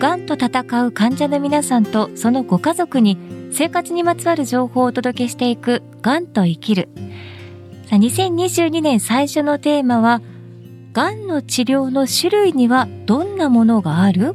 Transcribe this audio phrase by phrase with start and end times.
[0.00, 3.18] がんと戦う患者の皆さんとそのご家族に
[3.52, 6.88] 生活にまつわる情報をお届けしていくがんと生きる。
[7.84, 10.22] さあ2022年最初のテーマは、
[10.94, 14.34] がんの治療の種類にはどんなものがある？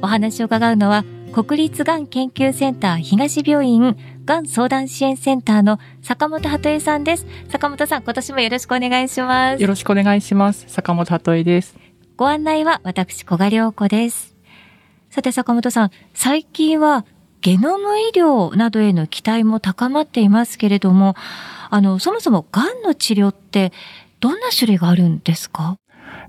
[0.00, 1.04] お話を伺うのは、
[1.34, 7.26] 国立がん研究センター東病院がん相談支援センターの坂本鳩恵さんです。
[7.50, 9.60] 坂本さん、今年もよろしくお願いします。
[9.60, 10.64] よろしくお願いします。
[10.68, 11.76] 坂本鳩恵です。
[12.16, 14.29] ご案内は私、小賀良子です。
[15.10, 17.04] さて坂本さん、最近は
[17.40, 21.16] ゲノム医療などへの期待も高まっていますけれども、
[21.68, 23.72] あの、そもそも癌の治療って
[24.20, 25.78] どんな種類があるんですか？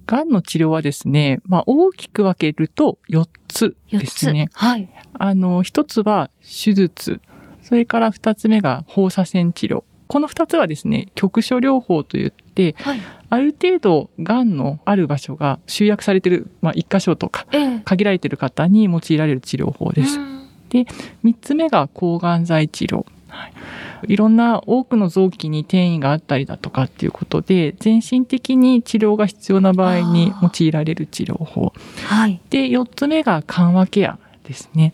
[0.07, 4.49] 癌の治療はですね、まあ、大きく分けると4つですね。
[4.53, 4.89] はい。
[5.13, 7.21] あの、1つは手術、
[7.61, 9.83] それから2つ目が放射線治療。
[10.07, 12.40] この2つはですね、局所療法といって、
[12.77, 17.45] はい、ある程度、癌のある場所が集約されている、まあ、1箇所とか、
[17.85, 20.19] 限られている方に用いられる治療法です。
[20.69, 20.85] で、
[21.23, 23.05] 3つ目が抗がん剤治療。
[23.27, 23.53] はい、
[24.13, 31.73] いろんな多くの臓器に転移があったりだとかっていうことで、全身的に治療が必要な場合に用いられる治療法。
[32.05, 34.91] はい、で、4つ目が緩和ケアですね。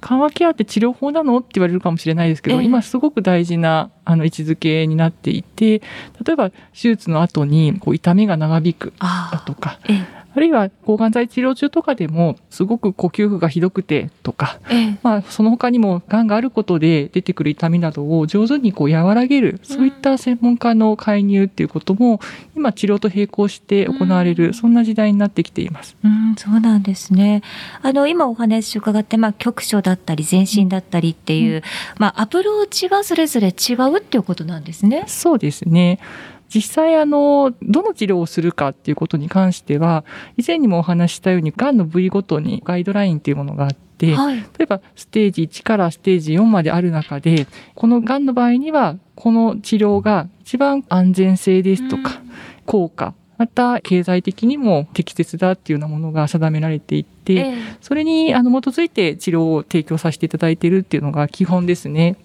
[0.00, 1.38] 緩和ケアって治療法なの？
[1.38, 5.80] って言われるかもしれないですけど、えー、今すごく大事なあの位置づけになっていて、
[6.24, 22.20] 例えば手術の後にこう痛みが長引くだとか、えーあるいは抗がん剤治療中とかでもすごく呼吸符がひどくてとか、ええ、まあその他にもがんがあることで出てくる痛みなどを上手にこう和らげる、そういった専門家の介入っていうことも
[22.54, 25.96] 今治療と並行して行われる、そんな時代になってきています。
[26.04, 27.42] うん、そうなんですね。
[27.82, 31.62] あの今お話伺ってまあ局所だったり全身だったりっていう、うん、
[31.98, 35.02] まあアプローチがそれぞれ違うっていうことなんですね。
[35.08, 35.98] そうですね。
[36.52, 40.04] 実際あの、どの治療をするかっていうことに関しては、
[40.36, 52.20] 以前にもお話したように、がんの部位ごとにガイドラインっていうものがあって、はい、例えばステージ1からステージ4まである中で、このがんの場合には、この治療が一番安全性ですとか、
[52.64, 62.16] 効果、また経済的にも適切だっていうようなものが定められていて、それにあの基づいて治療を提供させていただいているっていうのが基本ですね。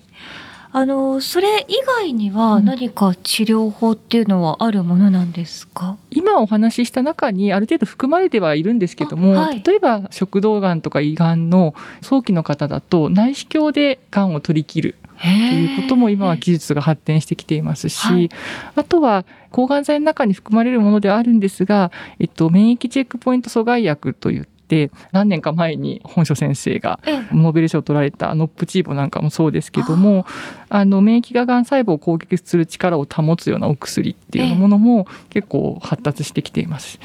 [0.75, 18.29] あの、それ以外には何か治療法っていうのはあるものなんですか、うん、今お話しした中にある程度含まれてはいるんですけども、はい、例えば食道がんとか胃がんの早期の方だと内視鏡でがんを取り切るということも今は技術が発展してきていますし、はい、
[18.75, 26.99] あとは抗がん剤の中に含まれるものではあるんですが、えっと、免疫チェックポイント阻害薬といっで何年か前に本書先生が
[27.31, 30.25] ノーベル賞を取られたノップチーボなんかもそうですけども
[30.69, 36.99] あの免疫ががん細胞を攻撃する力を保つようなお薬っていうものも結構発達してきています。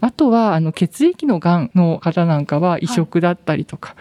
[0.00, 3.98] あとはあの血液のがんの方なんかは移植だったりとか、はい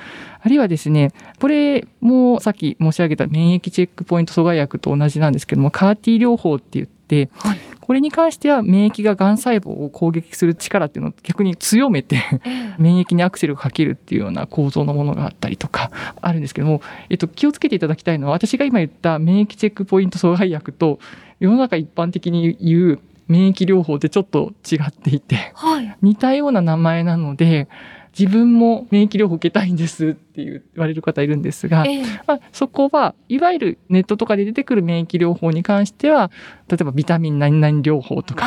[0.48, 12.22] あるいはですね、これもさっき申し上げた免疫チェックポイント阻害薬と同じなんですけども、カーティ療法って言って、はい、これに関しては免疫ががん細胞を攻撃する力っていうのを逆に強めて
[12.78, 15.90] 免疫にアクセルをかけるっていうような構造のものがあったりとか
[16.22, 21.00] あるんですけども、えっと、気をつけていただきたいのは私が今言った免疫チェックポイント阻害薬と
[21.40, 23.00] 世の中一般的に言う
[23.30, 27.70] 免疫療法ってちょっと違っていて、はい、似たような名前なので
[28.18, 36.32] 自分も免疫療法受けたいんですって言われる方いるんですが、えー、まあ、そこはいわゆるネットとかで出てくる免疫療法に関しては
[36.68, 38.46] 例えばビタミン何々療法とか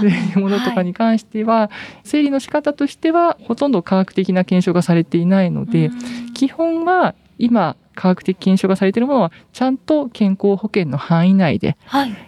[0.00, 1.70] そういうものとかに関しては、はい、
[2.04, 5.90] 生理の仕方としてはほとんど科学的な検証がされていないので
[6.34, 11.76] 基本は今科学的検証がされているものはちゃんと健康保険の範囲内で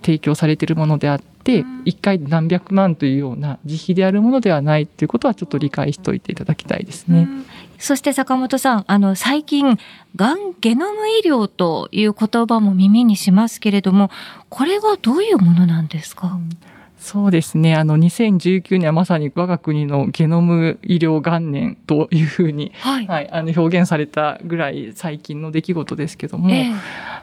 [0.03, 7.29] 提供されているものであって、1回何百万というような自費であるものではないということはちょっと理解しておいていただきたいですね。
[7.79, 9.79] そして坂本さん、あの最近、
[10.15, 14.11] がんゲノム医療という言葉も耳にしますけれども、
[14.51, 16.51] これはどういうものなんですか、うん
[17.01, 17.75] そうですね。
[17.75, 26.75] あの、2019年はまさに我が国のゲノム医療元年というふうに、はい、はい、あの表現されたぐらい最近の出来事ですけども、えー、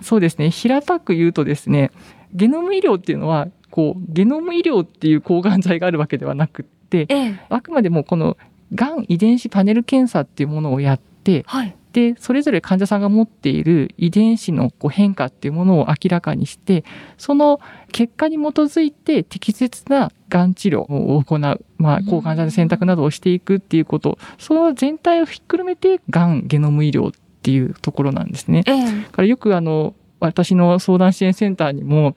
[0.02, 0.50] そうですね。
[0.50, 1.92] 平たく言うとですね、
[2.34, 8.38] ゲノム医療っていうのは、こう、ゲノム医療っていう抗がん剤があるわけではなくって、えー、あくまでもこの、
[8.74, 16.84] がん遺伝子パネル検査っていうものをやって、はい、でそれぞれ患者さんが持っている遺伝子のこう変化っていうものを明らかにして
[17.18, 17.60] その
[17.92, 27.12] 結果に基づいて適切ながん治療を行う、まあ、抗がん剤の選択などをしていくっていうこと、その全体をひっくるめてがんゲノム医療っ
[27.42, 28.64] ていうところなんですね。
[28.68, 32.16] ええ、からよくあの私の相談支援センターにも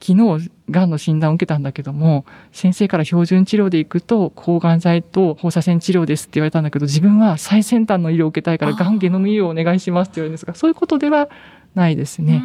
[0.00, 11.28] 昨日がんの診断を受けたんだけども先生から標準治療でいくと抗がん剤と放射線治療ですって言われたんだけど自分は最先端の医療を受けたいからがんゲノム医療をお願いしますって言われるんですがそういうことでは
[11.74, 12.42] ないですね。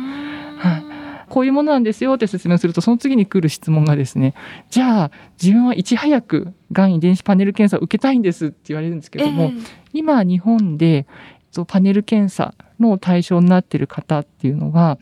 [0.57, 0.83] はい、
[1.29, 4.35] こういうものなんですよって説明するとその次に来る質問がですね
[4.69, 5.11] じゃあ
[5.41, 11.07] 自分はいち早くがん遺伝子パネル検査を受けたいんですって言われるんですけども、えー、今日本で
[11.65, 14.97] パネル検査の対象になっている方っていうのは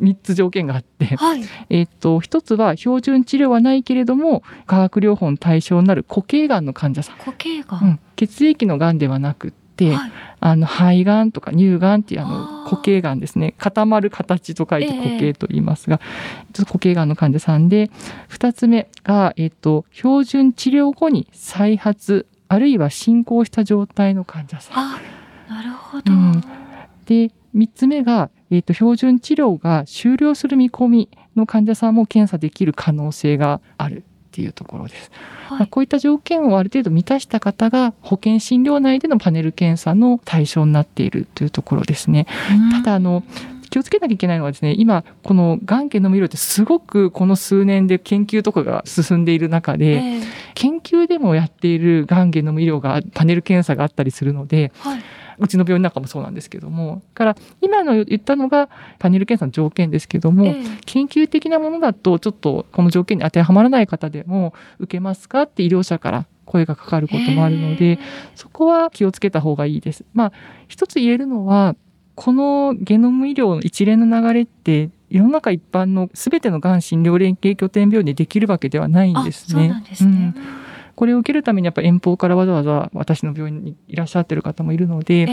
[0.00, 7.16] 3つ条件があって、はい、えっと1つは標準治療はないけれども化学療法の対象になる固形がんの患者さん。
[7.18, 13.54] 固形がん、うん、血液のがんではなくて、はい、あの肺がんとか乳がんっていうあの固形がんですね。
[13.58, 16.00] 固まる形と書いて固形と言いますが、
[16.50, 17.90] えー、固形がんの患者さんで
[18.28, 25.14] 2つ目が、えっと、標準治療後に再発あるいは進行した状態の患者さん。
[25.94, 26.12] ほど。
[26.12, 26.40] うん、
[27.06, 34.02] で3つ目が、えーと、標準治療が終了する見込みの患者さんも検査できる可能性があるっ
[34.32, 35.10] ていうところです。
[35.48, 42.26] はい、まあ、こういった条件をある程度満たした方が保険診療内でのパネル検査の対象になっているというところですね。
[42.72, 43.22] ただあの
[43.70, 50.22] 気をつけなきゃいけないのはですね今このがん系の医療ってすごくこの数年で研究とかが進んでいる中で、えー、
[50.54, 55.02] 研究でもやっているがんゲノム医療がパネル検査があったりするので、はい、
[55.38, 67.98] うちの病院なんかもそうなんですけどもから今の言ったのがパネル検査の条件ですけども、えー、研究的なものだとちょっとこの条件に当てはまらない方でも受けますかって医療者から声がかかることもあるので、
[68.34, 70.04] そこは気をつけた方がいいです。
[70.12, 70.32] まあ、
[70.68, 71.74] 一つ言えるのは、
[72.14, 79.84] このゲノム医療の一連の流れって世の中一般の全てのがん診療連携拠点病院でできるわけではないんですね。
[79.94, 80.42] すねうん、
[80.94, 85.26] これを受けるためにやっぱ遠方からわざわざ私の病院にいらっしゃってる方もいるので、え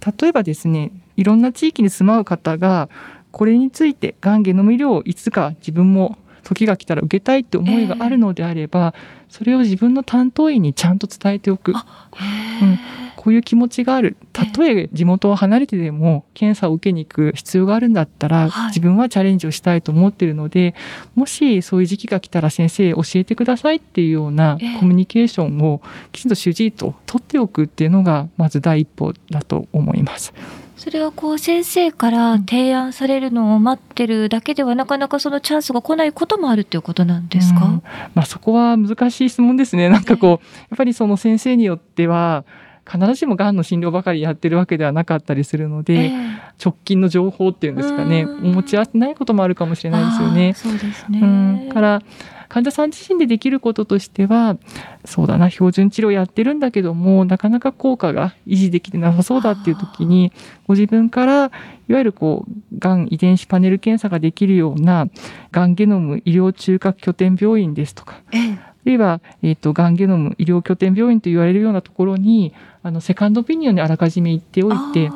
[0.00, 2.88] ー、例えばですねいろんな地域に住まう方が
[3.30, 11.72] これについてがんゲノム医療をいつか自分も時が来たら受けたいって思いがあるのであれば、えー、それを自分の担当医にちゃんと伝えておく。
[11.72, 12.78] うん
[13.20, 14.16] こういう気持ちがある。
[14.32, 20.74] たとえ地元を離れてでも検査を受けに行く必要があるんだったら、自分はチャレンジをしたいと思ってるので、
[21.14, 25.82] もしそういう時期が来たら先生教えてくださいっていうようなコミュニケーションを
[26.12, 30.32] きちんと主治医と取っておくっていうのがまず第一歩だと思います。
[30.78, 37.82] それはこう先生から提案されるのを待ってるだけではなかなかそのチャンスが来ないこともあるっていうことなんですか、うん、
[38.14, 39.90] まあ、そこは難しい質問ですね。
[39.90, 42.46] なんかこう、やっぱりその先生によっては、
[42.90, 50.54] 必ずしもがんの診療ばかりやってるわけではなかったりするので、えー、直近の情報っていうんですかねお持ち合わせないこともあるかもしれないですよね。
[50.54, 51.26] そうですね、う
[51.68, 52.02] ん、から
[52.48, 54.58] 患者さん自身でできることとしては
[55.04, 60.32] そうだな標準治療やってるんだけどもなかなか効果が維持できてなさそうだっていう時に
[60.66, 61.52] ご自分から
[61.88, 65.06] いわゆるこうがん遺伝子パネル検査ができるような
[65.52, 68.58] がんゲノム医療中核拠点病院ですとか、ええ。
[68.58, 75.10] あるいは、えっ、ー、と、がんゲノム医療拠点病院と言われるようなところに、あの、セカンドオピニオンにあらかじめ行っておいて、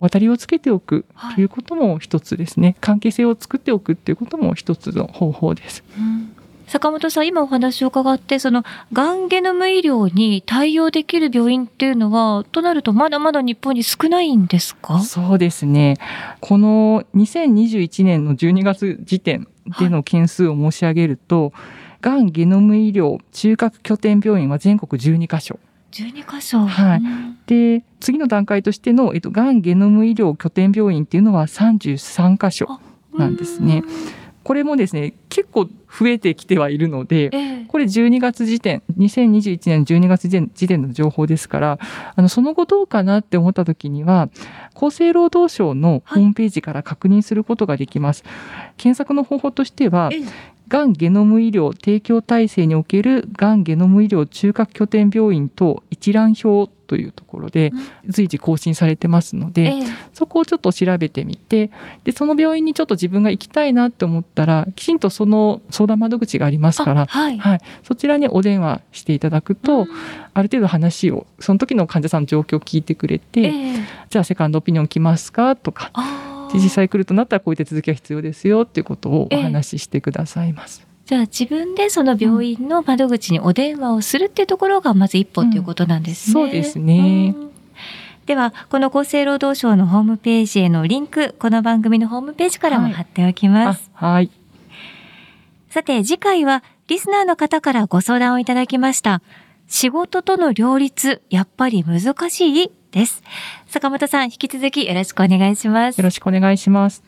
[0.00, 1.04] 渡りをつけておく
[1.34, 5.82] ということも一つですね、はい、関係性を作っておくということも一つの方法です。
[5.98, 6.32] うん。
[6.68, 8.62] 坂本さん、今お話を伺って、その、
[8.92, 15.00] がんゲノム医療に対応できる病院っていうのは、となるとまだまだ日本に少ないんですか？
[15.00, 15.96] そうですね。
[16.40, 19.48] この2021年の12月時点
[19.80, 21.52] での件数を申し上げると、はい
[22.00, 25.58] がんゲノム医療中核拠点病院は全国12カ所。
[25.92, 26.66] 12カ所。
[26.66, 27.02] はい。
[27.46, 32.80] で、次の段階としての、えっと、がんゲノム医療拠点病院っていうのは33カ所
[33.16, 33.82] なんですね。
[34.44, 41.78] これもですね、結構増えてきてはいるので、えこれ12月時点、2021年12月時点の情報ですから、
[42.16, 44.30] あの、その後どうかなって思った時には、
[44.74, 48.24] 厚生労働省のホームページから確認することができます。
[48.24, 50.22] はい、検索の方法としては、え
[50.68, 57.70] がんゲノム医療提供体制におけるがんゲノム医療中核拠点病院等一覧表というところで
[58.06, 59.82] 随時更新されてますので、え
[60.14, 61.70] そこをちょっと調べてみて
[62.04, 69.86] でその病院にちょっと自分が行きたいなって思ったらきちんとその相談窓口がありますから、はい、はい、そちらにお電話していただくと、
[70.32, 73.74] ある程度話をその時の患者さんの状況を聞いてくれて、え
[74.08, 75.56] じゃあセカンドオピニオン来ますか？
[75.56, 75.92] とか。
[76.54, 80.86] 実際来るとなったらこういった続きが必要ですよっていうことをお話ししてくださいます。
[81.04, 86.40] じゃあ自分でその病院の窓口にお電話をするっていうところがまず一歩ということなんですね。
[86.42, 87.34] うん、そうですね。
[88.26, 93.90] では、この厚生労働省のホームページへのリンク、この番組のホームページからも貼っておきます。
[93.94, 94.12] はい。
[94.12, 94.30] はい、
[95.70, 99.22] さて、次回はリスナーの方からご相談をいただきました。
[99.66, 102.70] 仕事との両立、やっぱり難しい？
[102.90, 103.22] です。
[103.66, 105.98] 坂本さん、引き続きよろしくお願いします。
[105.98, 107.02] よろしくお願いします。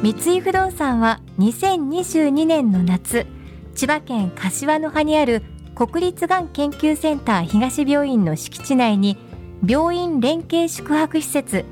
[0.00, 3.26] 三井不動産は2022年の夏
[3.74, 5.42] 千葉県柏の葉にある
[5.74, 9.16] 国立がん研究センター東病院の敷地内に
[9.66, 11.64] 病院連携宿泊施設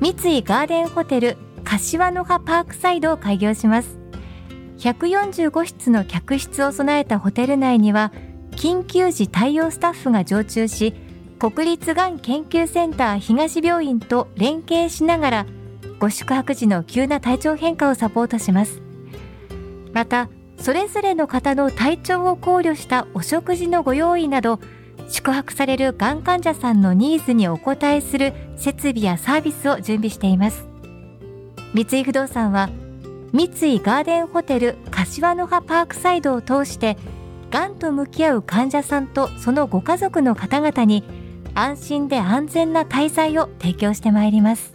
[0.00, 3.98] 三井ガーデンホテル柏の葉パークサイドを開業します
[4.78, 8.12] 145室の客室を備えたホテル内には
[8.52, 10.94] 緊急時対応スタッフが常駐し
[11.50, 15.46] 国立がん研究センター東病院と連携しながら
[15.98, 18.80] ご宿泊時の急な体調変化をサポートします。
[19.92, 24.58] またそれぞれの方の体調を考慮したお食事のご用意など
[25.10, 30.66] 宿泊されるがん患者さんのニーズにお応えする設備やサービスを準備しています。
[31.74, 32.70] 三井不動産は
[33.34, 36.96] 三井ガーデンホテル柏の葉パークサイドを通して
[37.50, 41.04] がんと向き合う患者さんとそのご家族の方々に
[41.54, 44.72] 安心で安全な滞在を提供してまいります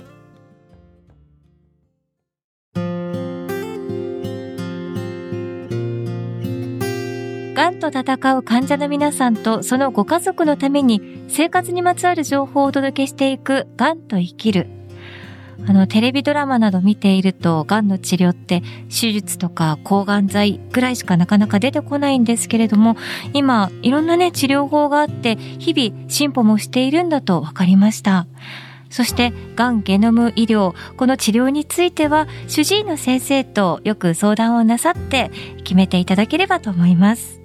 [7.53, 14.78] がんと戦う患者の皆さんとそのご家族のために生活にまつわる情報をお届けしていくがんと生きる。
[15.67, 22.97] あの、テレビドラマなど見ていると、がんの治療って手術とか抗がん剤ぐらいしかなかなか出てこないんですけれども、
[23.33, 28.27] 今、いろんなね、治療法があって、日々進歩もしているんだと分かりました。
[28.89, 35.29] そして、がんゲノム医療、この治療については、主治医の先生とよく相談をなさって
[35.63, 37.38] 決めていただければと思います。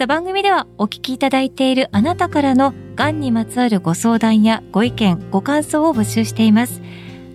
[0.00, 6.80] さあ番組ではお聞きいただいているあなたからのがんにまつわるご相談やご意見、ご感想を募集しています。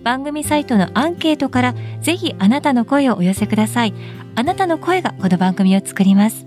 [0.02, 3.94] 番組サイトのアンケートからぜひあなたの声をお寄せください。
[4.34, 6.44] あなたの声がこの番組を作ります。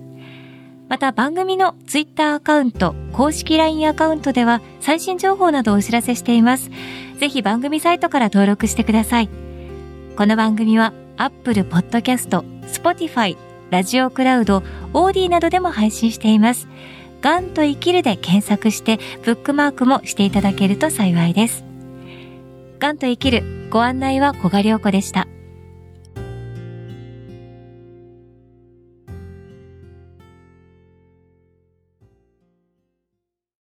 [0.90, 6.70] また番組のツイッターアカウント、公式 LINE アカウントでは最新情報などをお知らせしています。
[7.18, 9.30] ぜひ番組サイトから登録してください。
[10.18, 13.38] この番組は Apple Podcast、Spotify、
[13.70, 16.68] ラジオクラウド、オーディなどでも配信しています。
[17.22, 21.64] がんと生きるで検索して、ブックマークもしていただけると幸いです。
[22.80, 25.29] がんと生きる、ご案内は小賀良子でした。